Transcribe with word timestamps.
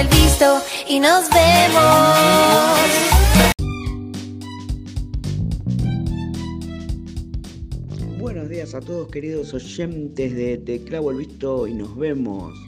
el 0.00 0.08
visto 0.08 0.62
y 0.88 0.98
nos 0.98 1.28
vemos. 1.28 1.84
Buenos 8.18 8.48
días 8.48 8.74
a 8.74 8.80
todos 8.80 9.08
queridos 9.10 9.52
oyentes 9.52 10.34
de 10.34 10.56
Te 10.56 10.82
clavo 10.84 11.10
el 11.10 11.18
visto 11.18 11.66
y 11.66 11.74
nos 11.74 11.94
vemos. 11.98 12.58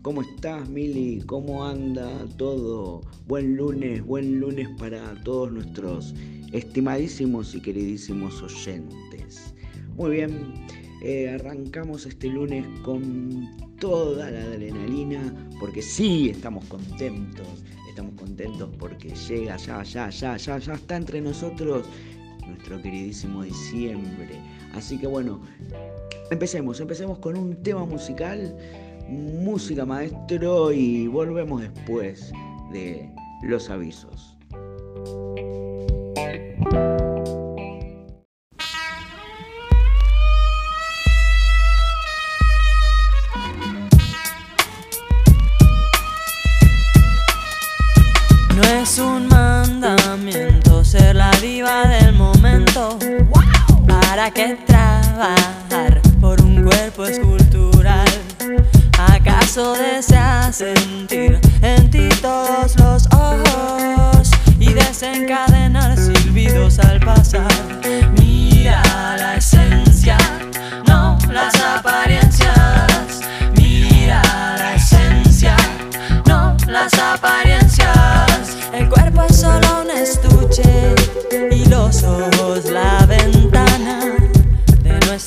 ¿Cómo 0.00 0.22
estás, 0.22 0.66
Mili? 0.70 1.20
¿Cómo 1.26 1.66
anda 1.66 2.10
todo? 2.38 3.02
Buen 3.26 3.56
lunes, 3.56 4.02
buen 4.02 4.40
lunes 4.40 4.68
para 4.78 5.14
todos 5.24 5.52
nuestros 5.52 6.14
estimadísimos 6.52 7.54
y 7.54 7.60
queridísimos 7.60 8.40
oyentes. 8.42 9.52
Muy 9.94 10.12
bien, 10.12 10.54
eh, 11.02 11.28
arrancamos 11.28 12.06
este 12.06 12.28
lunes 12.28 12.64
con 12.82 13.46
toda 13.78 14.30
la 14.30 14.40
adrenalina 14.40 15.47
porque 15.58 15.82
sí, 15.82 16.30
estamos 16.30 16.64
contentos. 16.66 17.46
Estamos 17.88 18.14
contentos 18.14 18.70
porque 18.78 19.10
llega 19.10 19.56
ya, 19.56 19.82
ya, 19.82 20.08
ya, 20.10 20.36
ya, 20.36 20.58
ya 20.58 20.74
está 20.74 20.96
entre 20.96 21.20
nosotros 21.20 21.86
nuestro 22.46 22.80
queridísimo 22.80 23.42
diciembre. 23.42 24.40
Así 24.74 24.98
que 24.98 25.06
bueno, 25.06 25.40
empecemos, 26.30 26.80
empecemos 26.80 27.18
con 27.18 27.36
un 27.36 27.62
tema 27.62 27.84
musical, 27.84 28.56
música 29.08 29.84
maestro 29.84 30.72
y 30.72 31.06
volvemos 31.08 31.62
después 31.62 32.32
de 32.72 33.10
los 33.42 33.68
avisos. 33.70 34.37
Del 51.56 52.12
momento. 52.12 52.98
¿Para 53.86 54.30
qué 54.30 54.58
trabajar 54.66 56.02
por 56.20 56.40
un 56.42 56.62
cuerpo 56.62 57.06
escultural? 57.06 58.06
¿Acaso 58.98 59.74
deseas 59.74 60.56
sentir 60.56 61.40
en 61.62 61.90
ti 61.90 62.10
todos 62.20 62.78
los 62.78 63.06
ojos 63.14 64.30
y 64.60 64.74
desencadenar 64.74 65.96
silbidos 65.96 66.78
al 66.80 67.00
pasar? 67.00 67.48
Mira 68.18 68.82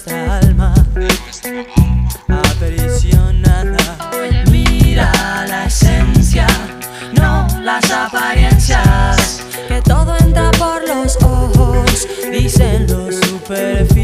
nuestra 0.06 0.38
alma 0.38 0.74
apericionada. 2.28 3.78
Mira 4.50 5.12
la 5.48 5.66
esencia, 5.66 6.48
no 7.14 7.48
las 7.62 7.90
apariencias. 7.92 9.44
Que 9.68 9.82
todo 9.82 10.18
entra 10.18 10.52
por 10.52 10.88
los 10.88 11.18
ojos, 11.18 12.08
dicen 12.32 12.88
los 12.88 13.16
superficiales. 13.16 14.01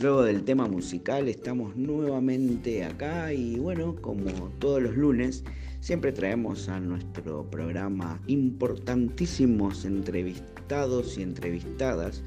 Luego 0.00 0.22
del 0.22 0.44
tema 0.44 0.66
musical 0.66 1.28
estamos 1.28 1.76
nuevamente 1.76 2.82
acá 2.84 3.34
y 3.34 3.58
bueno, 3.58 3.96
como 4.00 4.30
todos 4.58 4.80
los 4.80 4.96
lunes, 4.96 5.44
siempre 5.80 6.10
traemos 6.10 6.70
a 6.70 6.80
nuestro 6.80 7.44
programa 7.50 8.18
importantísimos 8.28 9.84
entrevistados 9.84 11.18
y 11.18 11.22
entrevistadas 11.22 12.22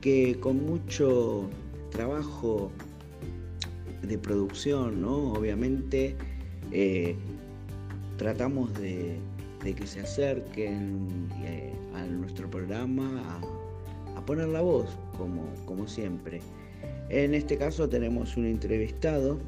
que 0.00 0.40
con 0.40 0.64
mucho 0.64 1.50
trabajo 1.90 2.72
de 4.00 4.16
producción, 4.16 5.02
¿no? 5.02 5.34
Obviamente 5.34 6.16
eh, 6.70 7.14
tratamos 8.16 8.72
de, 8.80 9.20
que 9.60 9.86
se 9.86 10.00
acerquen 10.00 11.28
eh, 11.44 11.74
a 11.94 12.06
nuestro 12.06 12.48
programa, 12.48 13.38
a 14.16 14.24
poner 14.24 14.48
la 14.48 14.62
voz, 14.62 14.96
como, 15.16 15.44
como 15.66 15.86
siempre. 15.88 16.40
En 17.08 17.34
este 17.34 17.56
caso 17.58 17.88
tenemos 17.88 18.36
un 18.36 18.46
entrevistado 18.46 19.38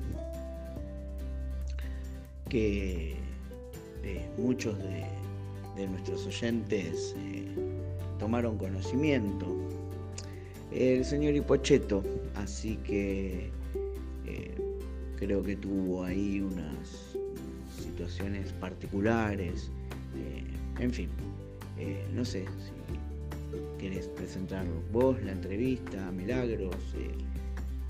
que 2.48 3.16
eh, 4.04 4.28
muchos 4.36 4.76
de, 4.78 5.88
nuestros 5.88 6.26
oyentes 6.26 7.16
eh, 7.18 7.48
tomaron 8.18 8.58
conocimiento. 8.58 9.46
El 10.70 11.04
señor 11.04 11.34
Hipocheto, 11.34 12.04
así 12.34 12.76
que 12.84 13.50
eh, 14.26 14.54
creo 15.16 15.42
que 15.42 15.56
tuvo 15.56 16.04
ahí 16.04 16.40
unas 16.40 17.16
situaciones 17.80 18.52
particulares, 18.52 19.70
en 20.78 20.92
fin, 20.92 21.08
no 22.14 22.24
sé 22.24 22.44
si 22.44 23.13
querés 23.84 24.08
presentar 24.08 24.64
vos 24.92 25.22
la 25.24 25.32
entrevista, 25.32 26.10
Milagros, 26.10 26.74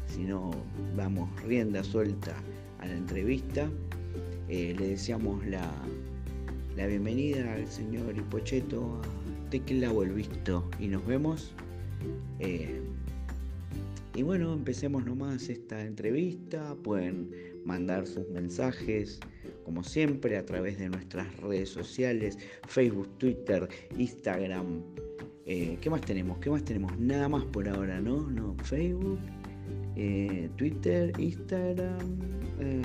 si 0.08 0.24
no 0.24 0.50
vamos 0.96 1.30
rienda 1.44 1.84
suelta 1.84 2.34
a 2.80 2.86
la 2.86 2.94
entrevista. 2.94 3.70
le 4.48 4.74
deseamos 4.74 5.46
la, 5.46 5.70
la 6.76 6.88
bienvenida 6.88 7.54
al 7.54 7.68
señor 7.68 8.16
Hipocheto 8.16 9.00
a 9.04 9.50
Tequila 9.50 9.92
o 9.92 10.02
el 10.02 10.14
Visto 10.14 10.68
y 10.80 10.88
nos 10.88 11.06
vemos. 11.06 11.52
Eh, 12.40 12.80
y 14.16 14.24
bueno, 14.24 14.52
empecemos 14.52 15.06
nomás 15.06 15.48
esta 15.48 15.80
entrevista. 15.80 16.74
Pueden 16.82 17.30
mandar 17.64 18.08
sus 18.08 18.28
mensajes, 18.30 19.20
como 19.64 19.84
siempre, 19.84 20.38
a 20.38 20.44
través 20.44 20.76
de 20.76 20.88
nuestras 20.88 21.36
redes 21.36 21.68
sociales, 21.68 22.36
Facebook, 22.66 23.16
Twitter, 23.18 23.68
Instagram. 23.96 24.82
Eh, 25.46 25.76
¿Qué 25.80 25.90
más 25.90 26.00
tenemos? 26.00 26.38
¿Qué 26.38 26.48
más 26.48 26.64
tenemos? 26.64 26.96
Nada 26.98 27.28
más 27.28 27.44
por 27.44 27.68
ahora, 27.68 28.00
¿no? 28.00 28.30
No, 28.30 28.54
Facebook, 28.62 29.18
eh, 29.94 30.48
Twitter, 30.56 31.12
Instagram, 31.18 31.98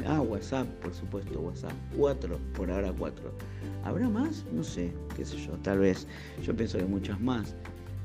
ah, 0.06 0.22
WhatsApp, 0.22 0.68
por 0.82 0.94
supuesto, 0.94 1.40
WhatsApp. 1.40 1.72
Cuatro, 1.96 2.38
por 2.56 2.70
ahora 2.70 2.94
cuatro. 2.98 3.32
¿Habrá 3.86 4.10
más? 4.10 4.46
No 4.52 4.62
sé, 4.62 4.92
qué 5.16 5.24
sé 5.24 5.38
yo, 5.38 5.54
tal 5.64 5.80
vez. 5.80 6.06
Yo 6.44 6.54
pienso 6.54 6.78
que 6.78 6.86
muchas 6.86 7.20
más. 7.22 7.56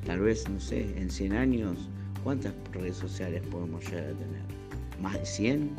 Tal 0.07 0.21
vez, 0.21 0.49
no 0.49 0.61
sé, 0.61 0.83
en 1.01 1.11
100 1.11 1.33
años, 1.33 1.89
¿cuántas 2.23 2.53
redes 2.73 2.97
sociales 2.97 3.43
podemos 3.51 3.85
llegar 3.87 4.05
a 4.05 4.13
tener? 4.13 4.43
¿Más 5.01 5.15
de 5.15 5.27
100? 5.27 5.71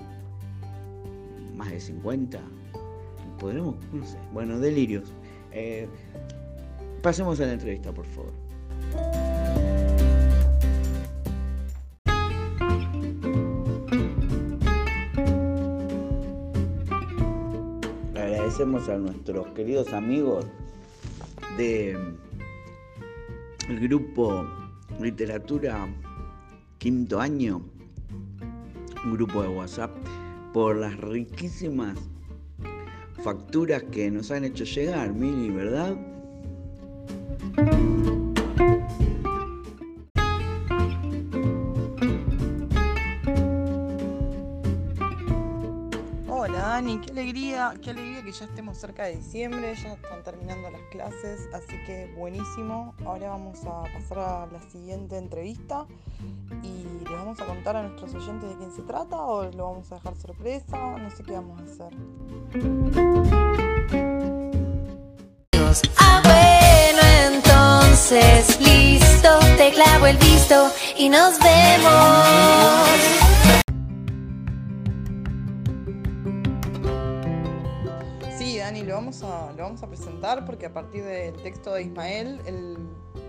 ¿Más 1.56 1.72
de 1.72 1.80
50? 1.80 2.42
¿Podremos? 3.40 3.76
No 3.94 4.06
sé. 4.06 4.18
Bueno, 4.34 4.60
delirios. 4.60 5.14
Eh, 5.54 5.88
pasemos 7.02 7.40
a 7.40 7.46
la 7.46 7.54
entrevista, 7.54 7.94
por 7.94 8.06
favor. 8.08 8.45
Agradecemos 18.56 18.88
a 18.88 18.98
nuestros 18.98 19.48
queridos 19.48 19.92
amigos 19.92 20.46
de 21.58 21.92
el 23.68 23.80
grupo 23.82 24.46
Literatura 25.02 25.86
Quinto 26.78 27.20
Año, 27.20 27.62
un 29.04 29.14
grupo 29.14 29.42
de 29.42 29.50
WhatsApp, 29.50 29.92
por 30.54 30.78
las 30.78 30.96
riquísimas 30.96 32.00
facturas 33.22 33.84
que 33.92 34.10
nos 34.10 34.32
han 34.32 34.46
hecho 34.46 34.64
llegar, 34.64 35.12
Mili, 35.12 35.50
¿verdad? 35.50 35.98
Qué 47.82 47.92
alegría 47.92 48.24
que 48.24 48.32
ya 48.32 48.46
estemos 48.46 48.78
cerca 48.78 49.06
de 49.06 49.18
diciembre, 49.18 49.76
ya 49.76 49.94
están 49.94 50.24
terminando 50.24 50.70
las 50.70 50.82
clases, 50.92 51.50
así 51.54 51.76
que 51.86 52.14
buenísimo. 52.16 52.94
Ahora 53.06 53.30
vamos 53.30 53.60
a 53.66 53.84
pasar 53.94 54.20
a 54.20 54.48
la 54.52 54.62
siguiente 54.70 55.18
entrevista 55.18 55.86
y 56.62 56.84
les 57.04 57.12
vamos 57.12 57.40
a 57.40 57.46
contar 57.46 57.76
a 57.78 57.84
nuestros 57.84 58.14
oyentes 58.14 58.50
de 58.50 58.58
quién 58.58 58.72
se 58.72 58.82
trata 58.84 59.18
o 59.18 59.44
lo 59.52 59.72
vamos 59.72 59.92
a 59.92 59.96
dejar 59.96 60.16
sorpresa, 60.16 60.78
no 60.98 61.10
sé 61.10 61.24
qué 61.24 61.34
vamos 61.34 61.60
a 61.62 61.64
hacer. 61.64 61.94
Ah, 65.98 66.22
bueno, 66.24 67.36
entonces 67.36 68.60
listo, 68.60 69.40
te 69.58 69.72
clavo 69.72 70.08
el 70.08 70.18
visto 70.18 70.72
y 70.98 71.10
nos 71.10 71.40
vemos. 71.40 73.25
Lo 79.56 79.64
vamos 79.64 79.84
a 79.84 79.88
presentar 79.88 80.46
porque 80.46 80.68
a 80.68 80.74
partir 80.74 81.04
del 81.04 81.34
texto 81.42 81.74
de 81.74 81.84
Ismael, 81.84 82.42
él 82.46 82.78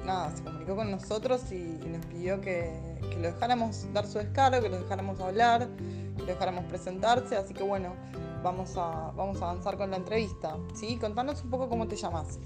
nada, 0.04 0.34
se 0.34 0.42
comunicó 0.42 0.76
con 0.76 0.90
nosotros 0.90 1.50
y, 1.52 1.78
nos 1.86 2.04
pidió 2.06 2.40
que, 2.40 2.72
que, 3.10 3.16
lo 3.16 3.28
dejáramos 3.32 3.86
dar 3.92 4.06
su 4.06 4.18
descargo, 4.18 4.62
que 4.62 4.68
lo 4.68 4.78
dejáramos 4.80 5.20
hablar, 5.20 5.68
que 6.16 6.22
lo 6.22 6.26
dejáramos 6.26 6.64
presentarse. 6.64 7.36
Así 7.36 7.54
que 7.54 7.62
bueno, 7.62 7.94
vamos 8.42 8.76
a, 8.76 9.12
vamos 9.16 9.42
a 9.42 9.50
avanzar 9.50 9.76
con 9.76 9.90
la 9.90 9.96
entrevista. 9.96 10.56
¿sí? 10.74 10.96
Contanos 10.96 11.42
un 11.42 11.50
poco 11.50 11.68
cómo 11.68 11.86
te 11.86 11.96
llamas. 11.96 12.38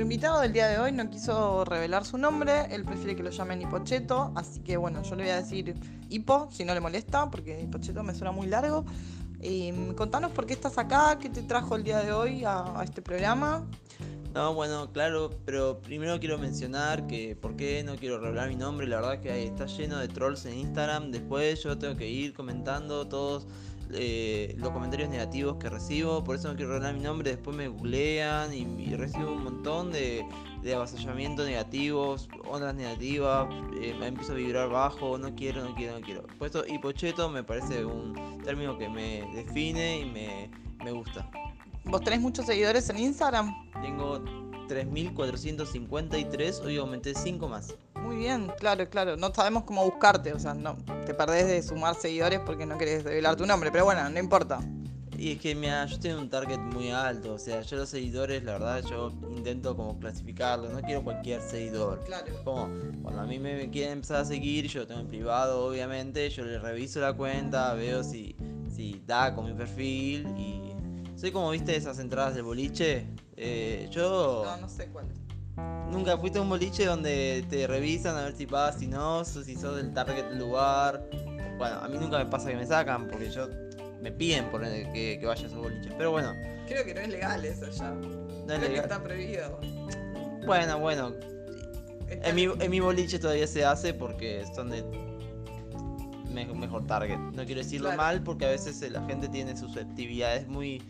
Invitado 0.00 0.40
del 0.40 0.52
día 0.52 0.68
de 0.68 0.78
hoy 0.78 0.92
no 0.92 1.10
quiso 1.10 1.64
revelar 1.66 2.06
su 2.06 2.16
nombre, 2.16 2.74
él 2.74 2.84
prefiere 2.84 3.14
que 3.14 3.22
lo 3.22 3.30
llamen 3.30 3.60
Hipocheto, 3.60 4.32
así 4.34 4.60
que 4.60 4.78
bueno, 4.78 5.02
yo 5.02 5.14
le 5.16 5.24
voy 5.24 5.32
a 5.32 5.36
decir 5.36 5.74
Hipo, 6.08 6.48
si 6.50 6.64
no 6.64 6.72
le 6.72 6.80
molesta, 6.80 7.30
porque 7.30 7.60
Hipocheto 7.60 8.02
me 8.02 8.14
suena 8.14 8.32
muy 8.32 8.46
largo. 8.46 8.84
Mm, 9.42 9.92
contanos 9.94 10.30
por 10.30 10.46
qué 10.46 10.54
estás 10.54 10.78
acá, 10.78 11.18
qué 11.20 11.28
te 11.28 11.42
trajo 11.42 11.76
el 11.76 11.82
día 11.82 11.98
de 11.98 12.12
hoy 12.12 12.44
a, 12.46 12.80
este 12.84 13.02
programa. 13.02 13.66
No, 14.32 14.54
bueno, 14.54 14.90
claro, 14.92 15.30
pero 15.44 15.82
primero 15.82 16.18
quiero 16.18 16.38
mencionar 16.38 17.06
que 17.06 17.36
por 17.36 17.54
qué 17.56 17.82
no 17.84 17.96
quiero 17.96 18.18
revelar 18.18 18.48
mi 18.48 18.56
nombre, 18.56 18.86
la 18.86 18.96
verdad 18.96 19.20
que 19.20 19.44
está 19.44 19.66
lleno 19.66 19.98
de 19.98 20.08
trolls 20.08 20.46
en 20.46 20.58
Instagram, 20.58 21.10
después 21.10 21.62
yo 21.62 21.76
tengo 21.76 21.96
que 21.96 22.08
ir 22.08 22.32
comentando 22.32 23.06
todos 23.08 23.46
eh, 23.92 24.54
los 24.58 24.70
comentarios 24.70 25.08
negativos 25.10 25.56
que 25.56 25.68
recibo, 25.68 26.22
por 26.24 26.36
eso 26.36 26.48
no 26.48 26.56
quiero 26.56 26.72
revelar 26.72 26.94
mi 26.94 27.00
nombre, 27.00 27.30
después 27.30 27.56
me 27.56 27.68
googlean 27.68 28.52
y, 28.52 28.94
recibo 28.94 29.32
un 29.32 29.44
montón 29.44 29.90
de, 29.90 30.24
de 30.62 30.74
avasallamientos 30.74 31.46
negativos, 31.46 32.28
ondas 32.44 32.74
negativas, 32.74 33.48
eh, 33.80 33.94
me 33.98 34.06
empiezo 34.08 34.32
a 34.32 34.36
vibrar 34.36 34.68
bajo, 34.68 35.18
no 35.18 35.34
quiero, 35.34 35.64
no 35.64 35.74
quiero, 35.74 35.98
no 35.98 36.04
quiero. 36.04 36.22
Puesto 36.38 36.66
hipocheto 36.66 37.28
me 37.28 37.42
parece 37.42 37.84
un 37.84 38.40
término 38.44 38.78
que 38.78 38.88
me 38.88 39.24
define 39.34 40.00
y 40.00 40.04
me, 40.04 40.50
me 40.84 40.92
gusta. 40.92 41.28
¿Vos 41.84 42.02
tenés 42.02 42.20
muchos 42.20 42.46
seguidores 42.46 42.88
en 42.90 42.98
Instagram? 42.98 43.52
Tengo 43.82 44.20
3.453, 44.68 46.64
hoy 46.64 46.76
aumenté 46.76 47.14
5 47.14 47.48
más. 47.48 47.74
Muy 48.12 48.24
bien, 48.24 48.52
claro, 48.58 48.86
claro. 48.90 49.16
No 49.16 49.32
sabemos 49.32 49.64
cómo 49.64 49.84
buscarte, 49.84 50.34
o 50.34 50.38
sea, 50.38 50.52
no 50.52 50.76
te 51.06 51.14
perdés 51.14 51.46
de 51.46 51.62
sumar 51.62 51.94
seguidores 51.94 52.40
porque 52.40 52.66
no 52.66 52.76
querés 52.76 53.04
revelar 53.04 53.36
tu 53.36 53.46
nombre, 53.46 53.70
pero 53.72 53.86
bueno, 53.86 54.08
no 54.10 54.18
importa. 54.18 54.60
Y 55.16 55.32
es 55.32 55.40
que 55.40 55.54
mira, 55.54 55.86
yo 55.86 55.98
tengo 55.98 56.20
un 56.20 56.28
target 56.28 56.58
muy 56.58 56.90
alto, 56.90 57.32
o 57.32 57.38
sea, 57.38 57.62
yo 57.62 57.78
los 57.78 57.88
seguidores, 57.88 58.44
la 58.44 58.52
verdad, 58.52 58.84
yo 58.84 59.12
intento 59.34 59.74
como 59.74 59.98
clasificarlos, 59.98 60.74
no 60.74 60.82
quiero 60.82 61.02
cualquier 61.02 61.40
seguidor. 61.40 62.04
Claro. 62.04 62.34
Como 62.44 62.68
cuando 63.02 63.22
a 63.22 63.24
mí 63.24 63.38
me 63.38 63.70
quieren 63.70 63.92
empezar 63.94 64.20
a 64.20 64.24
seguir, 64.26 64.66
yo 64.66 64.80
lo 64.80 64.86
tengo 64.86 65.00
en 65.00 65.08
privado, 65.08 65.64
obviamente, 65.64 66.28
yo 66.28 66.44
le 66.44 66.58
reviso 66.58 67.00
la 67.00 67.14
cuenta, 67.14 67.72
veo 67.72 68.04
si, 68.04 68.36
si 68.68 69.02
da 69.06 69.34
con 69.34 69.46
mi 69.46 69.54
perfil 69.54 70.26
y 70.36 70.60
soy 71.16 71.30
como 71.30 71.50
viste 71.50 71.74
esas 71.74 71.98
entradas 71.98 72.34
del 72.34 72.42
boliche. 72.42 73.06
Eh, 73.36 73.88
yo. 73.90 74.42
No, 74.44 74.56
no 74.58 74.68
sé 74.68 74.88
cuál. 74.88 75.06
Nunca 75.92 76.16
fuiste 76.16 76.38
a 76.38 76.42
un 76.42 76.48
boliche 76.48 76.86
donde 76.86 77.44
te 77.50 77.66
revisan 77.66 78.16
a 78.16 78.22
ver 78.24 78.34
si 78.34 78.46
pagas, 78.46 78.78
si 78.78 78.86
no, 78.86 79.26
si 79.26 79.54
sos 79.54 79.76
del 79.76 79.92
target 79.92 80.24
del 80.30 80.38
lugar. 80.38 81.06
Bueno, 81.58 81.76
a 81.76 81.88
mí 81.88 81.98
nunca 81.98 82.16
me 82.16 82.24
pasa 82.26 82.48
que 82.48 82.56
me 82.56 82.66
sacan 82.66 83.08
porque 83.08 83.30
yo 83.30 83.46
me 84.00 84.10
piden 84.10 84.46
por 84.46 84.62
que, 84.62 85.18
que 85.20 85.26
vaya 85.26 85.44
a 85.44 85.46
esos 85.46 85.58
boliches. 85.58 85.92
Pero 85.98 86.10
bueno. 86.10 86.32
Creo 86.66 86.84
que 86.86 86.94
no 86.94 87.00
es 87.00 87.08
legal 87.10 87.44
eso 87.44 87.70
ya. 87.70 87.90
No 87.90 88.54
es 88.54 88.60
legal. 88.60 88.72
que 88.72 88.78
está 88.78 89.02
prohibido. 89.02 89.60
Bueno, 90.46 90.78
bueno. 90.78 91.12
En 92.08 92.34
mi, 92.34 92.44
en 92.44 92.70
mi 92.70 92.80
boliche 92.80 93.18
todavía 93.18 93.46
se 93.46 93.62
hace 93.64 93.92
porque 93.92 94.44
son 94.54 94.70
de 94.70 94.82
mejor 96.30 96.86
target. 96.86 97.18
No 97.18 97.44
quiero 97.44 97.60
decirlo 97.60 97.92
mal 97.92 98.22
porque 98.22 98.46
a 98.46 98.50
veces 98.50 98.80
la 98.90 99.04
gente 99.04 99.28
tiene 99.28 99.54
susceptibilidades 99.54 100.48
muy, 100.48 100.82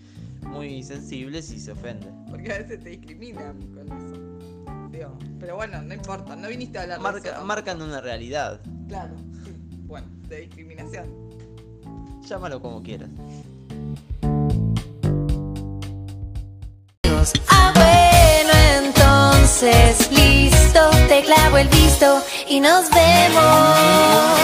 muy 0.43 0.81
sensibles 0.85 1.51
y 1.51 1.59
se 1.59 1.73
ofende. 1.73 2.07
Porque 2.31 2.53
a 2.53 2.59
veces 2.59 2.81
te 2.85 2.91
discriminan 2.91 3.61
con 3.75 3.87
eso 3.89 4.32
pero 5.41 5.57
bueno, 5.57 5.83
no 5.83 5.95
importa, 5.95 6.37
no 6.37 6.49
viniste 6.49 6.79
a 6.79 6.83
hablar 6.83 7.01
Marca, 7.01 7.21
de 7.21 7.31
eso. 7.31 7.45
Marcan 7.45 7.83
una 7.83 8.01
realidad. 8.01 8.61
Claro. 8.89 9.15
Bueno, 9.87 10.07
de 10.29 10.41
discriminación. 10.43 11.07
Llámalo 12.27 12.61
como 12.61 12.83
quieras. 12.83 13.09
Ah, 17.49 17.73
bueno, 17.75 18.87
entonces, 18.87 20.11
listo, 20.11 20.91
te 21.09 21.23
clavo 21.23 21.59
el 21.59 21.69
visto 21.69 22.23
y 22.49 22.61
nos 22.61 22.91
vemos. 22.91 24.41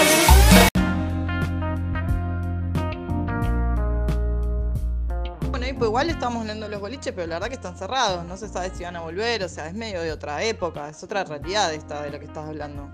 Igual 5.89 6.11
estamos 6.11 6.43
hablando 6.43 6.67
de 6.67 6.73
los 6.73 6.81
boliches, 6.81 7.13
pero 7.15 7.27
la 7.27 7.37
verdad 7.37 7.49
que 7.49 7.55
están 7.55 7.77
cerrados. 7.77 8.25
No 8.25 8.37
se 8.37 8.49
sabe 8.49 8.71
si 8.75 8.85
van 8.85 8.97
a 8.97 9.01
volver, 9.01 9.43
o 9.43 9.49
sea, 9.49 9.67
es 9.69 9.75
medio 9.75 10.01
de 10.03 10.13
otra 10.13 10.43
época, 10.45 10.89
es 10.89 11.03
otra 11.03 11.25
realidad 11.25 11.73
esta 11.75 12.03
de 12.03 12.11
la 12.11 12.19
que 12.19 12.27
estás 12.27 12.47
hablando. 12.49 12.89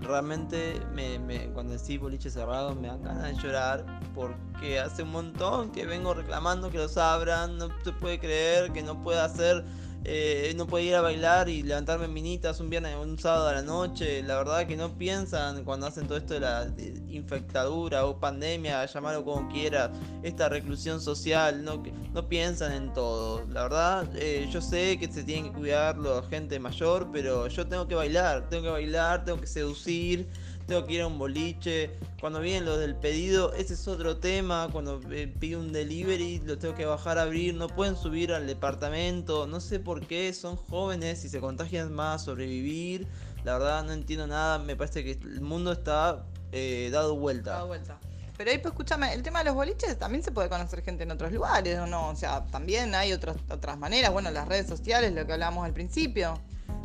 Realmente, 0.00 0.80
me, 0.92 1.18
me- 1.18 1.48
cuando 1.52 1.72
decís 1.72 1.98
boliche 2.00 2.30
cerrado, 2.30 2.74
me 2.74 2.86
dan 2.88 3.02
ganas 3.02 3.24
de 3.24 3.34
llorar 3.42 3.84
porque 4.14 4.78
hace 4.78 5.02
un 5.02 5.10
montón 5.10 5.70
que 5.72 5.86
vengo 5.86 6.14
reclamando 6.14 6.70
que 6.70 6.78
los 6.78 6.96
abran. 6.96 7.58
No 7.58 7.68
se 7.84 7.92
puede 7.92 8.18
creer 8.20 8.72
que 8.72 8.82
no 8.82 9.02
pueda 9.02 9.24
hacer, 9.24 9.64
eh, 10.04 10.52
no 10.56 10.66
puede 10.66 10.84
ir 10.84 10.94
a 10.94 11.00
bailar 11.00 11.48
y 11.48 11.62
levantarme 11.62 12.06
en 12.06 12.14
minitas 12.14 12.60
un 12.60 12.70
viernes, 12.70 12.96
un 12.96 13.18
sábado 13.18 13.48
a 13.48 13.52
la 13.54 13.62
noche. 13.62 14.22
La 14.22 14.36
verdad 14.36 14.66
que 14.66 14.76
no 14.76 14.96
piensan 14.96 15.64
cuando 15.64 15.86
hacen 15.86 16.06
todo 16.06 16.18
esto 16.18 16.34
de 16.34 16.40
la 16.40 16.68
infectadura 17.08 18.06
o 18.06 18.18
pandemia, 18.18 18.84
llamarlo 18.86 19.24
como 19.24 19.48
quieras, 19.48 19.90
esta 20.22 20.48
reclusión 20.48 21.00
social, 21.00 21.64
no, 21.64 21.82
no 22.12 22.28
piensan 22.28 22.72
en 22.72 22.92
todo. 22.92 23.44
La 23.50 23.64
verdad, 23.64 24.08
eh, 24.16 24.48
yo 24.50 24.60
sé 24.60 24.98
que 24.98 25.10
se 25.12 25.24
tienen 25.24 25.52
que 25.52 25.58
cuidar 25.58 25.98
la 25.98 26.22
gente 26.22 26.58
mayor, 26.58 27.08
pero 27.12 27.48
yo 27.48 27.66
tengo 27.66 27.86
que 27.88 27.94
bailar, 27.94 28.48
tengo 28.48 28.64
que 28.64 28.70
bailar, 28.70 29.24
tengo 29.24 29.40
que 29.40 29.46
seducir, 29.46 30.26
tengo 30.68 30.86
que 30.86 30.92
ir 30.92 31.00
a 31.00 31.06
un 31.06 31.18
boliche. 31.18 31.90
Cuando 32.20 32.40
vienen 32.40 32.66
los 32.66 32.78
del 32.78 32.94
pedido, 32.94 33.54
ese 33.54 33.72
es 33.72 33.88
otro 33.88 34.18
tema. 34.18 34.68
Cuando 34.70 35.00
eh, 35.10 35.26
pido 35.26 35.60
un 35.60 35.72
delivery, 35.72 36.40
lo 36.44 36.58
tengo 36.58 36.74
que 36.74 36.84
bajar 36.84 37.18
a 37.18 37.22
abrir, 37.22 37.54
no 37.54 37.68
pueden 37.68 37.96
subir 37.96 38.32
al 38.32 38.46
departamento, 38.46 39.46
no 39.46 39.60
sé 39.60 39.80
por 39.80 40.06
qué, 40.06 40.32
son 40.34 40.56
jóvenes 40.56 41.24
y 41.24 41.30
se 41.30 41.40
contagian 41.40 41.92
más, 41.92 42.24
sobrevivir. 42.24 43.08
La 43.44 43.54
verdad 43.54 43.82
no 43.82 43.92
entiendo 43.92 44.26
nada, 44.26 44.58
me 44.58 44.76
parece 44.76 45.02
que 45.02 45.12
el 45.12 45.40
mundo 45.40 45.72
está 45.72 46.26
eh, 46.52 46.90
dado 46.92 47.16
vuelta. 47.16 47.52
Da 47.52 47.64
vuelta. 47.64 47.98
Pero 48.36 48.50
ahí, 48.50 48.58
pues 48.58 48.72
escúchame, 48.72 49.14
el 49.14 49.22
tema 49.22 49.38
de 49.40 49.46
los 49.46 49.54
boliches 49.54 49.98
también 49.98 50.22
se 50.22 50.30
puede 50.30 50.50
conocer 50.50 50.82
gente 50.82 51.02
en 51.02 51.10
otros 51.10 51.32
lugares, 51.32 51.78
¿o 51.78 51.86
no? 51.86 52.10
O 52.10 52.14
sea, 52.14 52.46
también 52.46 52.94
hay 52.94 53.12
otras, 53.14 53.36
otras 53.50 53.78
maneras. 53.78 54.12
Bueno, 54.12 54.30
las 54.30 54.46
redes 54.46 54.68
sociales, 54.68 55.12
lo 55.12 55.26
que 55.26 55.32
hablábamos 55.32 55.64
al 55.64 55.72
principio. 55.72 56.38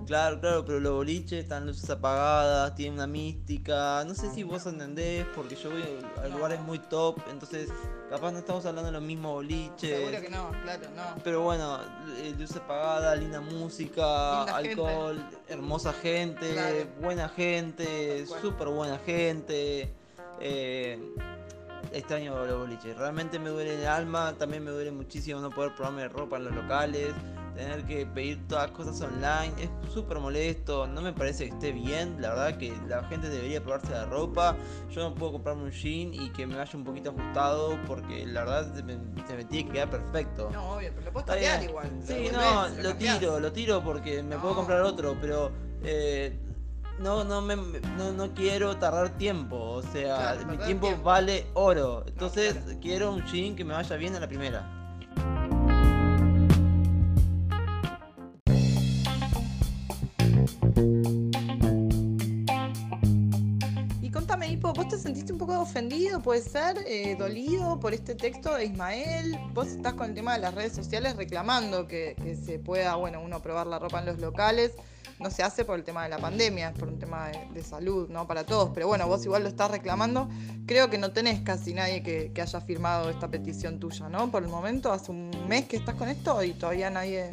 Claro, 0.06 0.40
claro, 0.42 0.66
pero 0.66 0.82
los 0.82 0.94
boliches 0.96 1.44
están 1.44 1.66
luces 1.66 1.90
apagadas, 1.90 2.76
tienen 2.76 2.96
una 2.96 3.08
mística. 3.08 4.04
No 4.06 4.14
sé 4.14 4.30
si 4.32 4.44
vos 4.44 4.66
entendés, 4.66 5.26
porque 5.34 5.56
yo 5.56 5.70
voy 5.72 5.82
a 6.22 6.28
lugares 6.28 6.60
muy 6.60 6.78
top, 6.80 7.20
entonces 7.32 7.70
capaz 8.10 8.32
no 8.34 8.40
estamos 8.40 8.66
hablando 8.66 8.88
de 8.88 8.92
los 8.92 9.02
mismos 9.02 9.32
boliches. 9.36 9.98
Seguro 9.98 10.22
que 10.22 10.30
no, 10.30 10.52
claro, 10.64 10.82
no. 10.94 11.24
Pero 11.24 11.42
bueno, 11.44 11.80
eh, 12.18 12.36
luces 12.38 12.58
apagadas, 12.58 13.18
linda 13.18 13.40
música, 13.40 14.40
Linda 14.46 14.56
gente. 14.62 14.70
alcohol, 14.72 15.26
hermosa 15.48 15.94
gente, 15.94 16.52
Claro. 16.52 16.76
buena 17.00 17.30
gente, 17.30 18.26
súper 18.42 18.68
buena 18.68 19.00
gente. 19.00 19.94
eh, 20.42 21.00
extraño 21.94 22.46
los 22.46 22.60
boliches. 22.60 22.98
Realmente 22.98 23.38
me 23.40 23.50
duele 23.50 23.76
el 23.76 23.88
alma, 23.88 24.34
también 24.38 24.64
me 24.64 24.72
duele 24.72 24.92
muchísimo 24.92 25.40
no 25.40 25.50
poder 25.52 25.74
probarme 25.76 26.08
ropa 26.10 26.38
en 26.38 26.46
los 26.46 26.56
locales, 26.56 27.14
tener 27.56 27.86
que 27.86 28.06
pedir 28.06 28.48
todas 28.48 28.72
cosas 28.72 29.00
online, 29.02 29.54
es 29.60 29.70
súper 29.94 30.20
molesto, 30.20 30.88
no 30.88 31.02
me 31.02 31.14
parece 31.14 31.46
que 31.48 31.52
esté 31.54 31.72
bien, 31.72 32.22
la 32.22 32.30
verdad 32.30 32.58
que 32.58 32.74
la 32.88 33.04
gente 33.06 33.30
debería 33.30 33.62
probarse 33.62 33.92
la 33.92 34.06
ropa, 34.06 34.56
yo 34.90 35.10
no 35.10 35.16
puedo 35.16 35.34
comprarme 35.34 35.64
un 35.64 35.72
jean 35.72 36.14
y 36.14 36.30
que 36.32 36.48
me 36.48 36.56
vaya 36.56 36.72
un 36.78 36.84
poquito 36.84 37.12
ajustado 37.12 37.78
porque 37.88 38.26
la 38.26 38.44
verdad 38.46 38.74
se 38.76 38.84
me, 38.84 38.98
se 39.28 39.36
me 39.36 39.46
tiene 39.46 39.68
que 39.68 39.74
quedar 39.74 39.90
perfecto. 39.90 40.50
No, 40.52 40.74
obvio, 40.76 40.92
pero 40.94 41.06
lo 41.06 41.12
puedes 41.14 41.28
cambiar 41.28 41.64
igual. 41.64 41.90
Sí, 42.06 42.28
no, 42.32 42.68
lo 42.82 42.96
tiro, 42.96 43.40
lo 43.40 43.52
tiro 43.52 43.84
porque 43.84 44.24
me 44.24 44.38
puedo 44.38 44.56
comprar 44.56 44.82
otro, 44.82 45.16
pero 45.22 45.52
eh, 45.84 46.38
no, 47.00 47.24
no, 47.24 47.42
me, 47.42 47.56
no, 47.56 48.12
no 48.14 48.34
quiero 48.34 48.78
tardar 48.78 49.18
tiempo, 49.18 49.58
o 49.58 49.82
sea, 49.82 50.16
Claro, 50.36 50.46
mi 50.48 50.58
tiempo, 50.58 50.88
tiempo. 50.88 51.04
vale 51.04 51.48
oro, 51.54 52.04
entonces 52.08 52.54
claro. 52.56 52.80
quiero 52.82 53.12
un 53.14 53.24
jean 53.26 53.56
que 53.56 53.64
me 53.64 53.74
vaya 53.74 53.96
bien 53.96 54.16
a 54.16 54.20
la 54.20 54.28
primera. 54.28 54.80
Puede 66.22 66.42
ser, 66.42 66.84
eh, 66.86 67.16
dolido 67.18 67.80
por 67.80 67.94
este 67.94 68.16
texto 68.16 68.54
de 68.56 68.66
Ismael? 68.66 69.38
Vos 69.54 69.68
estás 69.68 69.94
con 69.94 70.10
el 70.10 70.16
tema 70.16 70.34
de 70.34 70.40
las 70.40 70.54
redes 70.54 70.74
sociales 70.74 71.16
reclamando 71.16 71.88
que, 71.88 72.16
se 72.46 72.60
pueda, 72.60 72.96
bueno, 72.96 73.22
uno 73.22 73.42
probar 73.42 73.68
la 73.68 73.80
ropa 73.80 74.00
en 74.00 74.06
los 74.06 74.20
locales. 74.20 74.72
No 75.20 75.30
se 75.30 75.44
hace 75.44 75.64
por 75.64 75.78
el 75.78 75.84
tema 75.84 76.04
de 76.04 76.10
la 76.10 76.18
pandemia, 76.18 76.70
es 76.70 76.78
por 76.78 76.88
un 76.88 77.00
tema 77.00 77.30
de, 77.30 77.48
de 77.54 77.64
salud, 77.64 78.10
¿no? 78.10 78.28
Para 78.28 78.46
todos. 78.46 78.72
Pero 78.74 78.88
bueno, 78.88 79.08
vos 79.08 79.24
igual 79.26 79.44
lo 79.44 79.50
estás 79.50 79.72
reclamando. 79.72 80.28
Creo 80.66 80.90
que 80.90 80.98
no 80.98 81.12
tenés 81.12 81.42
casi 81.42 81.74
nadie 81.74 82.04
que, 82.04 82.32
que 82.34 82.42
haya 82.42 82.62
firmado 82.62 83.10
esta 83.10 83.30
petición 83.30 83.80
tuya, 83.80 84.10
¿no? 84.10 84.30
Por 84.30 84.44
el 84.44 84.50
momento, 84.50 84.92
hace 84.92 85.12
un 85.12 85.32
mes 85.48 85.66
que 85.66 85.78
estás 85.78 85.96
con 85.96 86.10
esto 86.10 86.44
y 86.44 86.54
todavía 86.54 86.90
nadie, 86.90 87.30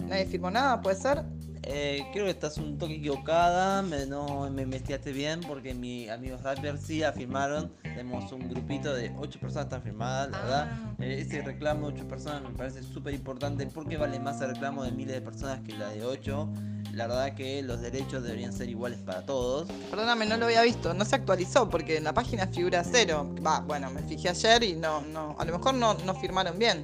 nadie 0.00 0.26
firmó 0.26 0.50
nada, 0.50 0.80
¿puede 0.80 0.96
ser? 0.96 1.24
Eh, 1.64 2.04
creo 2.12 2.24
que 2.24 2.32
estás 2.32 2.58
un 2.58 2.76
toque 2.76 2.94
equivocada, 2.94 3.82
me, 3.82 4.04
no 4.06 4.50
me 4.50 4.62
investigaste 4.62 5.12
bien 5.12 5.40
porque 5.40 5.74
mis 5.74 6.10
amigos 6.10 6.42
rappers 6.42 6.80
sí 6.82 6.98
la 6.98 7.12
firmaron. 7.12 7.72
Tenemos 7.82 8.32
un 8.32 8.48
grupito 8.48 8.92
de 8.92 9.14
8 9.16 9.38
personas 9.38 9.66
están 9.66 9.82
firmadas, 9.82 10.30
la 10.30 10.40
verdad. 10.40 10.68
Ah. 10.72 10.94
Eh, 10.98 11.20
ese 11.20 11.40
reclamo 11.42 11.88
de 11.88 12.00
8 12.00 12.08
personas 12.08 12.42
me 12.42 12.50
parece 12.50 12.82
súper 12.82 13.14
importante 13.14 13.66
porque 13.66 13.96
vale 13.96 14.18
más 14.18 14.40
el 14.40 14.48
reclamo 14.48 14.82
de 14.82 14.90
miles 14.90 15.14
de 15.14 15.20
personas 15.20 15.60
que 15.60 15.72
la 15.74 15.88
de 15.90 16.04
8. 16.04 16.48
La 16.94 17.06
verdad 17.06 17.34
que 17.34 17.62
los 17.62 17.80
derechos 17.80 18.22
deberían 18.22 18.52
ser 18.52 18.68
iguales 18.68 18.98
para 18.98 19.24
todos. 19.24 19.68
Perdóname, 19.88 20.26
no 20.26 20.36
lo 20.36 20.46
había 20.46 20.62
visto, 20.62 20.92
no 20.92 21.04
se 21.04 21.14
actualizó 21.14 21.70
porque 21.70 21.96
en 21.96 22.04
la 22.04 22.12
página 22.12 22.48
figura 22.48 22.84
cero. 22.84 23.34
Va, 23.44 23.60
bueno, 23.60 23.90
me 23.90 24.02
fijé 24.02 24.28
ayer 24.28 24.62
y 24.64 24.72
no, 24.74 25.00
no, 25.00 25.34
a 25.38 25.44
lo 25.44 25.56
mejor 25.56 25.74
no, 25.74 25.94
no 25.94 26.14
firmaron 26.14 26.58
bien. 26.58 26.82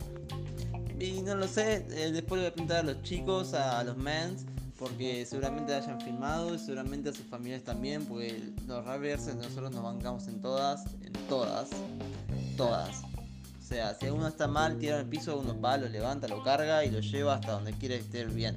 Y 0.98 1.20
no 1.22 1.34
lo 1.34 1.46
sé, 1.46 1.86
eh, 1.90 2.10
después 2.10 2.40
le 2.40 2.46
voy 2.46 2.46
a 2.46 2.52
preguntar 2.54 2.78
a 2.78 2.82
los 2.84 3.02
chicos, 3.02 3.54
a 3.54 3.84
los 3.84 3.96
mens, 3.96 4.46
porque 4.78 5.26
seguramente 5.26 5.74
hayan 5.74 6.00
firmado 6.00 6.54
y 6.54 6.58
seguramente 6.58 7.10
a 7.10 7.12
sus 7.12 7.26
familias 7.26 7.62
también, 7.62 8.04
porque 8.06 8.40
los 8.66 8.84
rappers 8.84 9.34
nosotros 9.34 9.72
nos 9.72 9.82
bancamos 9.82 10.28
en 10.28 10.40
todas, 10.40 10.84
en 11.02 11.12
todas, 11.28 11.68
todas. 12.56 13.02
O 13.60 13.66
sea, 13.68 13.94
si 13.94 14.06
alguno 14.06 14.28
está 14.28 14.46
mal, 14.46 14.78
tira 14.78 14.98
al 14.98 15.06
piso, 15.06 15.38
uno 15.38 15.60
va, 15.60 15.76
lo 15.76 15.88
levanta, 15.88 16.28
lo 16.28 16.42
carga 16.42 16.84
y 16.84 16.90
lo 16.90 17.00
lleva 17.00 17.34
hasta 17.34 17.52
donde 17.52 17.72
quiere 17.72 17.96
esté 17.96 18.24
bien. 18.24 18.56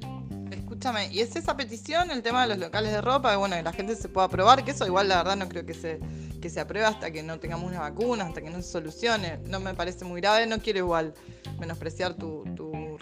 Escúchame, 0.50 1.12
y 1.12 1.20
es 1.20 1.34
esa 1.34 1.56
petición, 1.56 2.10
el 2.10 2.22
tema 2.22 2.42
de 2.42 2.48
los 2.48 2.58
locales 2.58 2.92
de 2.92 3.00
ropa, 3.00 3.36
bueno, 3.36 3.56
que 3.56 3.62
la 3.62 3.72
gente 3.72 3.96
se 3.96 4.08
pueda 4.08 4.28
probar, 4.28 4.64
que 4.64 4.70
eso 4.70 4.86
igual 4.86 5.08
la 5.08 5.18
verdad 5.18 5.36
no 5.36 5.48
creo 5.48 5.66
que 5.66 5.74
se, 5.74 5.98
que 6.40 6.48
se 6.48 6.60
apruebe 6.60 6.86
hasta 6.86 7.10
que 7.10 7.22
no 7.22 7.38
tengamos 7.40 7.68
una 7.68 7.80
vacuna, 7.80 8.24
hasta 8.24 8.40
que 8.40 8.48
no 8.48 8.62
se 8.62 8.70
solucione. 8.70 9.38
No 9.48 9.60
me 9.60 9.74
parece 9.74 10.04
muy 10.04 10.20
grave, 10.20 10.46
no 10.46 10.60
quiero 10.60 10.78
igual 10.78 11.14
menospreciar 11.58 12.14
tu 12.14 12.44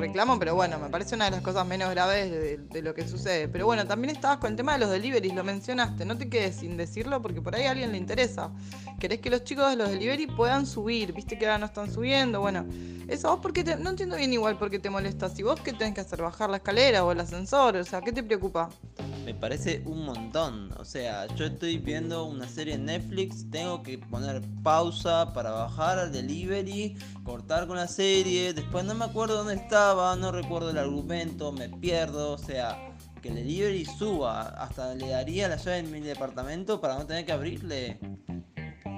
reclamo, 0.00 0.38
pero 0.38 0.54
bueno, 0.54 0.78
me 0.78 0.88
parece 0.88 1.14
una 1.14 1.26
de 1.26 1.32
las 1.32 1.42
cosas 1.42 1.66
menos 1.66 1.90
graves 1.90 2.30
de, 2.70 2.82
lo 2.82 2.94
que 2.94 3.06
sucede. 3.06 3.48
Pero 3.48 3.66
bueno, 3.66 3.86
también 3.86 4.14
estabas 4.14 4.38
con 4.38 4.50
el 4.50 4.56
tema 4.56 4.72
de 4.72 4.78
los 4.80 4.90
deliveries, 4.90 5.34
lo 5.34 5.44
mencionaste, 5.44 6.04
no 6.04 6.16
te 6.16 6.28
quedes 6.28 6.56
sin 6.56 6.76
decirlo 6.76 7.22
porque 7.22 7.40
por 7.40 7.54
ahí 7.54 7.64
a 7.64 7.70
alguien 7.70 7.92
le 7.92 7.98
interesa. 7.98 8.50
Querés 8.98 9.20
que 9.20 9.30
los 9.30 9.44
chicos 9.44 9.70
de 9.70 9.76
los 9.76 9.90
delivery 9.90 10.26
puedan 10.26 10.66
subir, 10.66 11.12
viste 11.12 11.38
que 11.38 11.46
ahora 11.46 11.58
no 11.58 11.66
están 11.66 11.92
subiendo, 11.92 12.40
bueno, 12.40 12.66
eso 13.10 13.28
vos 13.28 13.40
porque 13.42 13.64
te, 13.64 13.76
no 13.76 13.90
entiendo 13.90 14.16
bien 14.16 14.32
igual 14.32 14.56
por 14.56 14.70
qué 14.70 14.78
te 14.78 14.88
molesta. 14.88 15.28
Si 15.28 15.42
vos 15.42 15.60
qué 15.60 15.72
tenés 15.72 15.94
que 15.94 16.00
hacer, 16.00 16.22
bajar 16.22 16.48
la 16.48 16.58
escalera 16.58 17.04
o 17.04 17.10
el 17.10 17.18
ascensor, 17.18 17.76
o 17.76 17.84
sea, 17.84 18.00
¿qué 18.00 18.12
te 18.12 18.22
preocupa? 18.22 18.70
Me 19.24 19.34
parece 19.34 19.82
un 19.84 20.04
montón. 20.04 20.72
O 20.78 20.84
sea, 20.84 21.26
yo 21.34 21.46
estoy 21.46 21.78
viendo 21.78 22.24
una 22.24 22.48
serie 22.48 22.74
en 22.74 22.84
Netflix, 22.84 23.50
tengo 23.50 23.82
que 23.82 23.98
poner 23.98 24.42
pausa 24.62 25.32
para 25.32 25.50
bajar 25.50 25.98
al 25.98 26.12
delivery, 26.12 26.96
cortar 27.24 27.66
con 27.66 27.76
la 27.76 27.88
serie, 27.88 28.54
después 28.54 28.84
no 28.84 28.94
me 28.94 29.04
acuerdo 29.04 29.38
dónde 29.38 29.54
no 29.94 30.30
recuerdo 30.32 30.70
el 30.70 30.78
argumento, 30.78 31.50
me 31.52 31.68
pierdo, 31.68 32.32
o 32.32 32.38
sea, 32.38 32.78
que 33.20 33.28
el 33.28 33.34
delivery 33.36 33.84
suba, 33.84 34.42
hasta 34.62 34.94
le 34.94 35.08
daría 35.08 35.48
la 35.48 35.56
llave 35.56 35.78
en 35.78 35.90
mi 35.90 36.00
departamento 36.00 36.80
para 36.80 36.94
no 36.96 37.06
tener 37.06 37.24
que 37.26 37.32
abrirle. 37.32 37.98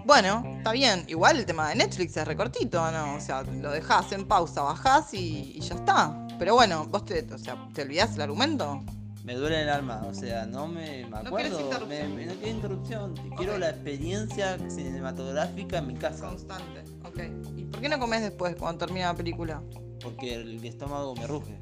Bueno, 0.05 0.43
está 0.59 0.73
bien, 0.73 1.05
igual 1.09 1.39
el 1.39 1.47
tema 1.47 1.69
de 1.71 1.77
Netflix 1.77 2.17
es 2.17 2.27
recortito, 2.27 2.91
¿no? 2.91 3.15
O 3.15 3.21
sea, 3.21 3.43
lo 3.43 3.71
dejás 3.71 4.13
en 4.13 4.27
pausa, 4.27 4.63
bajás 4.63 5.15
y, 5.15 5.53
y 5.57 5.61
ya 5.61 5.77
está. 5.77 6.27
Pero 6.39 6.55
bueno, 6.55 6.87
vos 6.87 7.05
te, 7.05 7.27
o 7.33 7.39
sea, 7.39 7.57
¿te 7.73 7.83
olvidás 7.83 8.15
el 8.17 8.23
argumento? 8.23 8.83
Me 9.25 9.35
duele 9.37 9.63
el 9.63 9.69
alma, 9.69 10.03
o 10.09 10.13
sea, 10.13 10.45
no 10.47 10.67
me, 10.67 11.05
me 11.05 11.09
No 11.11 11.17
acuerdo. 11.19 11.87
me- 11.87 12.09
me- 12.09 12.27
no 12.27 12.35
quiero 12.35 12.49
interrupción, 12.49 13.15
quiero 13.37 13.57
la 13.57 13.71
experiencia 13.71 14.59
cinematográfica 14.69 15.79
en 15.79 15.87
mi 15.87 15.95
casa. 15.95 16.27
Constante, 16.27 16.83
ok. 17.05 17.21
¿Y 17.57 17.65
por 17.67 17.81
qué 17.81 17.89
no 17.89 17.99
comes 18.01 18.21
después 18.23 18.57
cuando 18.57 18.85
termina 18.85 19.07
la 19.07 19.15
película? 19.15 19.63
Porque 20.03 20.35
el 20.35 20.65
estómago 20.65 21.15
me 21.15 21.27
ruge. 21.27 21.57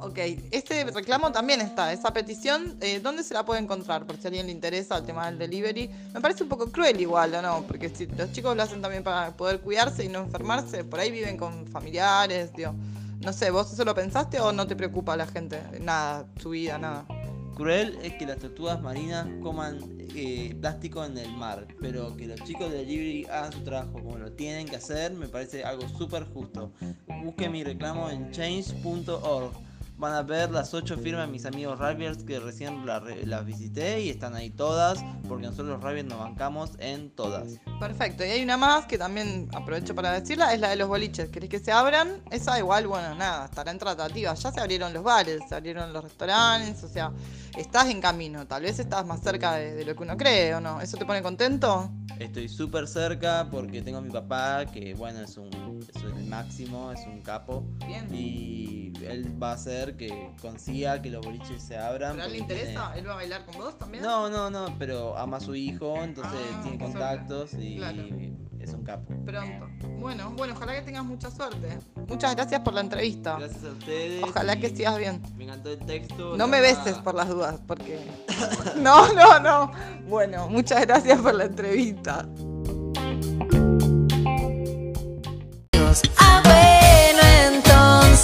Ok, 0.00 0.18
este 0.50 0.84
reclamo 0.84 1.32
también 1.32 1.60
está, 1.60 1.92
esa 1.92 2.12
petición, 2.12 2.76
eh, 2.80 3.00
¿dónde 3.00 3.22
se 3.22 3.32
la 3.32 3.44
puede 3.44 3.60
encontrar? 3.60 4.06
Por 4.06 4.16
si 4.16 4.24
a 4.24 4.28
alguien 4.28 4.46
le 4.46 4.52
interesa 4.52 4.98
el 4.98 5.04
tema 5.04 5.26
del 5.26 5.38
delivery. 5.38 5.88
Me 6.12 6.20
parece 6.20 6.42
un 6.42 6.48
poco 6.48 6.70
cruel 6.70 7.00
igual, 7.00 7.34
¿o 7.34 7.40
no? 7.42 7.64
Porque 7.66 7.88
si 7.88 8.06
los 8.06 8.32
chicos 8.32 8.56
lo 8.56 8.62
hacen 8.62 8.82
también 8.82 9.02
para 9.02 9.36
poder 9.36 9.60
cuidarse 9.60 10.04
y 10.04 10.08
no 10.08 10.20
enfermarse, 10.20 10.84
por 10.84 11.00
ahí 11.00 11.10
viven 11.10 11.36
con 11.36 11.66
familiares, 11.68 12.52
digo. 12.54 12.74
No 13.20 13.32
sé, 13.32 13.50
¿vos 13.50 13.72
eso 13.72 13.84
lo 13.84 13.94
pensaste 13.94 14.40
o 14.40 14.52
no 14.52 14.66
te 14.66 14.76
preocupa 14.76 15.14
a 15.14 15.16
la 15.16 15.26
gente? 15.26 15.62
Nada, 15.80 16.26
su 16.38 16.50
vida, 16.50 16.76
nada. 16.76 17.06
Cruel 17.54 17.96
es 18.02 18.14
que 18.14 18.26
las 18.26 18.38
tortugas 18.38 18.82
marinas 18.82 19.26
coman 19.40 19.78
eh, 20.14 20.54
plástico 20.60 21.04
en 21.04 21.16
el 21.16 21.32
mar, 21.32 21.66
pero 21.80 22.16
que 22.16 22.26
los 22.26 22.42
chicos 22.42 22.70
de 22.70 22.84
Libri 22.84 23.24
hagan 23.26 23.52
su 23.52 23.60
trabajo 23.60 23.92
como 23.92 24.18
lo 24.18 24.32
tienen 24.32 24.66
que 24.66 24.76
hacer 24.76 25.12
me 25.12 25.28
parece 25.28 25.64
algo 25.64 25.88
súper 25.88 26.24
justo. 26.24 26.72
Busque 27.24 27.48
mi 27.48 27.62
reclamo 27.62 28.10
en 28.10 28.30
change.org. 28.30 29.63
Van 29.96 30.12
a 30.12 30.22
ver 30.22 30.50
las 30.50 30.74
ocho 30.74 30.96
firmas 30.98 31.26
de 31.26 31.32
mis 31.32 31.46
amigos 31.46 31.78
Raviers 31.78 32.24
que 32.24 32.40
recién 32.40 32.84
la- 32.84 33.00
las 33.00 33.44
visité 33.46 34.00
y 34.00 34.08
están 34.10 34.34
ahí 34.34 34.50
todas, 34.50 34.98
porque 35.28 35.44
nosotros 35.44 35.68
los 35.68 35.80
Raviers 35.82 36.08
nos 36.08 36.18
bancamos 36.18 36.72
en 36.78 37.10
todas. 37.10 37.60
Perfecto, 37.78 38.24
y 38.24 38.30
hay 38.30 38.42
una 38.42 38.56
más 38.56 38.86
que 38.86 38.98
también 38.98 39.48
aprovecho 39.54 39.94
para 39.94 40.12
decirla, 40.12 40.52
es 40.52 40.58
la 40.60 40.70
de 40.70 40.76
los 40.76 40.88
boliches. 40.88 41.28
¿Querés 41.30 41.48
que 41.48 41.60
se 41.60 41.70
abran? 41.70 42.08
Esa 42.30 42.58
igual, 42.58 42.88
bueno, 42.88 43.14
nada, 43.14 43.44
estará 43.44 43.70
en 43.70 43.78
tratativa. 43.78 44.34
Ya 44.34 44.50
se 44.52 44.60
abrieron 44.60 44.92
los 44.92 45.04
bares, 45.04 45.40
se 45.48 45.54
abrieron 45.54 45.92
los 45.92 46.02
restaurantes, 46.02 46.82
o 46.82 46.88
sea, 46.88 47.12
estás 47.56 47.86
en 47.88 48.00
camino. 48.00 48.46
Tal 48.48 48.62
vez 48.62 48.78
estás 48.80 49.06
más 49.06 49.20
cerca 49.20 49.54
de, 49.54 49.74
de 49.74 49.84
lo 49.84 49.94
que 49.94 50.02
uno 50.02 50.16
cree, 50.16 50.54
¿o 50.56 50.60
no? 50.60 50.80
¿Eso 50.80 50.96
te 50.96 51.06
pone 51.06 51.22
contento? 51.22 51.90
Estoy 52.18 52.48
súper 52.48 52.86
cerca 52.88 53.48
porque 53.50 53.80
tengo 53.82 53.98
a 53.98 54.00
mi 54.00 54.10
papá, 54.10 54.66
que 54.66 54.94
bueno, 54.94 55.20
es 55.20 55.36
un, 55.36 55.50
es 55.94 56.02
el 56.02 56.24
máximo, 56.26 56.90
es 56.92 57.00
un 57.06 57.20
capo. 57.22 57.64
Bien. 57.86 58.08
Y 58.14 58.92
él 59.04 59.40
va 59.42 59.52
a 59.52 59.56
hacer 59.84 59.96
que 59.96 60.30
consiga 60.40 61.00
que 61.02 61.10
los 61.10 61.24
boliches 61.24 61.62
se 61.62 61.76
abran. 61.76 62.12
¿Pero 62.12 62.22
a 62.22 62.26
él 62.26 62.32
le 62.32 62.38
porque 62.40 62.54
tiene- 62.54 62.70
interesa? 62.70 62.96
¿Él 62.96 63.08
va 63.08 63.12
a 63.12 63.16
bailar 63.16 63.44
con 63.46 63.56
vos 63.56 63.78
también? 63.78 64.02
No, 64.02 64.28
no, 64.30 64.50
no, 64.50 64.74
pero 64.78 65.16
ama 65.16 65.36
a 65.36 65.40
su 65.40 65.54
hijo, 65.54 65.96
entonces 66.02 66.32
Ah, 66.34 66.60
tiene 66.62 66.78
cerca. 66.78 66.84
contactos 66.84 67.54
y 67.54 67.76
Claro. 67.76 68.02
es 68.60 68.72
un 68.74 68.82
capo. 68.84 69.14
Pronto. 69.24 69.88
Bueno, 69.98 70.30
bueno, 70.36 70.54
ojalá 70.56 70.74
que 70.74 70.82
tengas 70.82 71.04
mucha 71.04 71.30
suerte. 71.30 71.78
Muchas 72.08 72.34
gracias 72.34 72.60
por 72.60 72.74
la 72.74 72.80
entrevista. 72.80 73.36
Gracias 73.38 73.64
a 73.64 73.68
ustedes. 73.70 74.22
Ojalá 74.22 74.56
que 74.56 74.68
sigas 74.74 74.98
bien. 74.98 75.22
Me 75.36 75.44
encantó 75.44 75.70
el 75.70 75.78
texto. 75.78 76.36
No 76.36 76.46
me 76.46 76.60
beses 76.60 76.96
por 76.98 77.14
las 77.14 77.28
dudas, 77.28 77.60
porque... 77.66 78.00
No, 78.76 79.12
no, 79.14 79.38
no. 79.40 79.70
Bueno, 80.08 80.48
muchas 80.48 80.82
gracias 80.86 81.20
por 81.20 81.34
la 81.34 81.44
entrevista. 81.44 82.26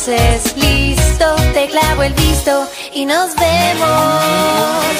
Entonces, 0.09 0.57
listo, 0.57 1.25
te 1.52 1.69
clavo 1.69 2.02
el 2.02 2.14
visto 2.14 2.66
y 2.95 3.04
nos 3.04 3.35
vemos. 3.37 4.95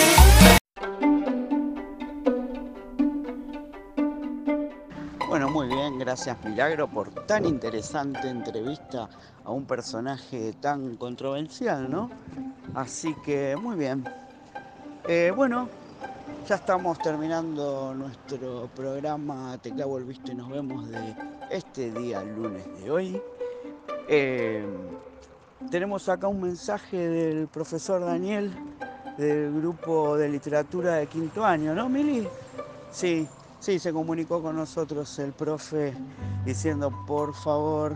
Bueno, 5.26 5.49
muy 5.49 5.69
bien, 5.69 5.99
gracias 5.99 6.37
Milagro 6.45 6.87
por 6.87 7.09
tan 7.25 7.47
interesante 7.47 8.28
entrevista 8.28 9.09
a 9.45 9.50
un 9.50 9.64
personaje 9.64 10.52
tan 10.61 10.97
controversial, 10.97 11.90
¿no? 11.90 12.11
Así 12.75 13.14
que 13.25 13.57
muy 13.57 13.76
bien. 13.76 14.04
Eh, 15.09 15.33
bueno, 15.35 15.71
ya 16.47 16.57
estamos 16.57 16.99
terminando 16.99 17.95
nuestro 17.95 18.69
programa 18.76 19.57
Te 19.62 19.71
clavo 19.71 19.97
el 19.97 20.04
visto 20.04 20.30
y 20.30 20.35
nos 20.35 20.50
vemos 20.50 20.90
de 20.90 21.16
este 21.50 21.90
día 21.90 22.23
lunes 22.23 22.64
de 22.83 22.90
hoy. 22.90 23.23
Eh, 24.12 24.67
tenemos 25.71 26.09
acá 26.09 26.26
un 26.26 26.40
mensaje 26.40 26.97
del 26.97 27.47
profesor 27.47 28.05
Daniel 28.05 28.52
del 29.17 29.55
grupo 29.55 30.17
de 30.17 30.29
literatura 30.29 30.95
de 30.97 31.07
quinto 31.07 31.45
año, 31.45 31.76
¿no, 31.76 31.88
Mili? 31.88 32.26
Sí, 32.90 33.29
sí, 33.61 33.79
se 33.79 33.93
comunicó 33.93 34.43
con 34.43 34.57
nosotros 34.57 35.17
el 35.21 35.33
profe 35.33 35.95
diciendo 36.45 36.93
por 37.07 37.33
favor 37.37 37.95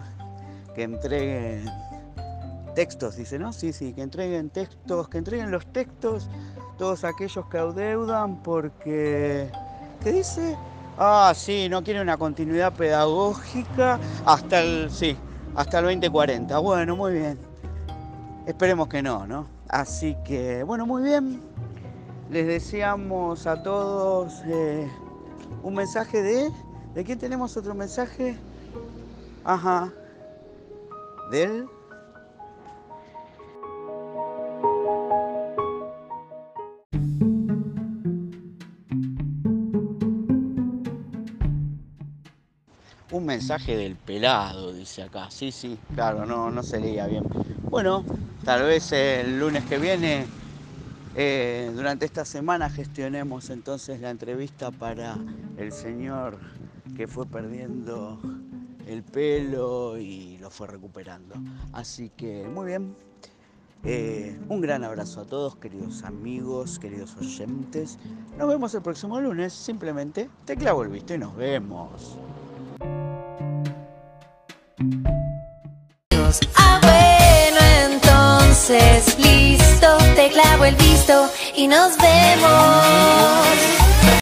que 0.72 0.84
entreguen 0.84 1.64
textos, 2.76 3.16
dice, 3.16 3.36
¿no? 3.36 3.52
Sí, 3.52 3.72
sí, 3.72 3.92
que 3.92 4.02
entreguen 4.02 4.50
textos, 4.50 5.08
que 5.08 5.18
entreguen 5.18 5.50
los 5.50 5.66
textos 5.72 6.28
todos 6.78 7.02
aquellos 7.02 7.44
que 7.46 7.58
adeudan 7.58 8.40
porque, 8.40 9.50
¿qué 10.00 10.12
dice? 10.12 10.56
Ah, 10.96 11.32
sí, 11.34 11.68
no 11.68 11.82
quiere 11.82 12.00
una 12.00 12.16
continuidad 12.16 12.72
pedagógica 12.72 13.98
hasta 14.24 14.60
el, 14.62 14.92
sí, 14.92 15.16
hasta 15.54 15.78
el 15.78 15.84
2040. 15.84 16.58
Bueno, 16.58 16.96
muy 16.96 17.14
bien. 17.14 17.38
Esperemos 18.46 18.88
que 18.88 19.02
no, 19.02 19.26
¿no? 19.26 19.46
Así 19.68 20.16
que, 20.24 20.62
bueno, 20.62 20.86
muy 20.86 21.02
bien. 21.02 21.40
Les 22.30 22.46
deseamos 22.46 23.46
a 23.46 23.62
todos 23.62 24.42
eh, 24.46 24.88
un 25.62 25.74
mensaje 25.74 26.22
de... 26.22 26.50
¿De 26.94 27.02
quién 27.02 27.18
tenemos 27.18 27.56
otro 27.56 27.74
mensaje? 27.74 28.36
Ajá. 29.44 29.92
Del... 31.30 31.66
mensaje 43.34 43.76
del 43.76 43.96
pelado, 43.96 44.72
dice 44.72 45.02
acá. 45.02 45.30
Sí, 45.30 45.50
sí, 45.50 45.78
claro, 45.94 46.24
no, 46.24 46.50
no 46.50 46.62
se 46.62 46.80
leía 46.80 47.06
bien. 47.06 47.24
Bueno, 47.68 48.04
tal 48.44 48.62
vez 48.62 48.92
el 48.92 49.40
lunes 49.40 49.64
que 49.64 49.78
viene, 49.78 50.26
eh, 51.16 51.72
durante 51.74 52.06
esta 52.06 52.24
semana, 52.24 52.70
gestionemos 52.70 53.50
entonces 53.50 54.00
la 54.00 54.10
entrevista 54.10 54.70
para 54.70 55.16
el 55.56 55.72
señor 55.72 56.38
que 56.96 57.08
fue 57.08 57.26
perdiendo 57.26 58.20
el 58.86 59.02
pelo 59.02 59.98
y 59.98 60.38
lo 60.38 60.50
fue 60.50 60.68
recuperando. 60.68 61.34
Así 61.72 62.10
que, 62.16 62.46
muy 62.48 62.66
bien. 62.66 62.94
Eh, 63.86 64.38
un 64.48 64.62
gran 64.62 64.82
abrazo 64.82 65.20
a 65.20 65.24
todos, 65.24 65.56
queridos 65.56 66.04
amigos, 66.04 66.78
queridos 66.78 67.16
oyentes. 67.16 67.98
Nos 68.38 68.48
vemos 68.48 68.74
el 68.74 68.80
próximo 68.82 69.20
lunes. 69.20 69.52
Simplemente 69.52 70.30
te 70.46 70.56
clavo 70.56 70.84
el 70.84 70.88
visto 70.88 71.14
y 71.14 71.18
nos 71.18 71.36
vemos. 71.36 72.16
Ah, 76.56 76.80
bueno, 76.82 77.60
entonces, 77.94 79.18
listo, 79.18 79.98
te 80.16 80.30
clavo 80.30 80.64
el 80.64 80.74
visto 80.76 81.30
y 81.56 81.66
nos 81.66 81.96
vemos. 81.98 83.44